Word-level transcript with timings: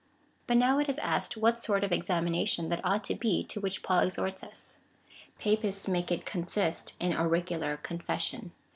But 0.47 0.57
now 0.57 0.79
it 0.79 0.89
is 0.89 0.97
asked, 0.97 1.37
what 1.37 1.59
sort 1.59 1.83
of 1.83 1.91
examination 1.91 2.69
that 2.69 2.83
ought 2.83 3.03
to 3.03 3.13
be 3.13 3.43
to 3.43 3.61
which 3.61 3.83
Paul 3.83 3.99
exhorts 3.99 4.41
us. 4.43 4.77
Papists 5.37 5.87
make 5.87 6.11
it 6.11 6.25
consist 6.25 6.95
in 6.99 7.13
auricular 7.15 7.77
confession. 7.77 8.51